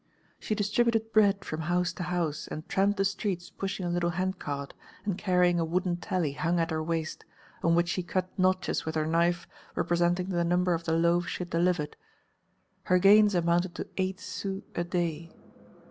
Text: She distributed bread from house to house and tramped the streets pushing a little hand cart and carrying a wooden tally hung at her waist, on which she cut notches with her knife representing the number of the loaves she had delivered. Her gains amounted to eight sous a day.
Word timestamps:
She 0.39 0.55
distributed 0.55 1.11
bread 1.11 1.45
from 1.45 1.61
house 1.61 1.93
to 1.93 2.01
house 2.01 2.47
and 2.47 2.67
tramped 2.67 2.97
the 2.97 3.05
streets 3.05 3.51
pushing 3.51 3.85
a 3.85 3.89
little 3.91 4.09
hand 4.09 4.39
cart 4.39 4.73
and 5.05 5.15
carrying 5.15 5.59
a 5.59 5.63
wooden 5.63 5.97
tally 5.97 6.31
hung 6.33 6.59
at 6.59 6.71
her 6.71 6.81
waist, 6.81 7.23
on 7.63 7.75
which 7.75 7.89
she 7.89 8.01
cut 8.01 8.27
notches 8.35 8.83
with 8.83 8.95
her 8.95 9.05
knife 9.05 9.47
representing 9.75 10.29
the 10.29 10.43
number 10.43 10.73
of 10.73 10.85
the 10.85 10.97
loaves 10.97 11.29
she 11.29 11.41
had 11.41 11.51
delivered. 11.51 11.97
Her 12.85 12.97
gains 12.97 13.35
amounted 13.35 13.75
to 13.75 13.89
eight 13.95 14.19
sous 14.19 14.63
a 14.73 14.83
day. 14.83 15.29